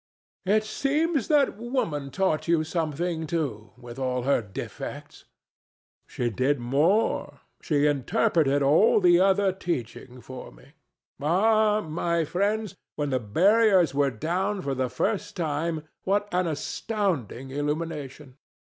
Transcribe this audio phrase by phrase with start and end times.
[0.47, 0.55] ANA.
[0.55, 5.25] It seems that Woman taught you something, too, with all her defects.
[5.27, 6.07] DON JUAN.
[6.07, 10.73] She did more: she interpreted all the other teaching for me.
[11.21, 17.51] Ah, my friends, when the barriers were down for the first time, what an astounding
[17.51, 18.37] illumination!